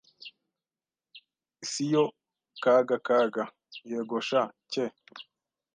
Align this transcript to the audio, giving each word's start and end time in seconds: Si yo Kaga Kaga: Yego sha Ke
Si 1.69 1.83
yo 1.93 2.03
Kaga 2.63 2.97
Kaga: 3.07 3.43
Yego 3.91 4.17
sha 4.27 4.41
Ke 4.71 4.83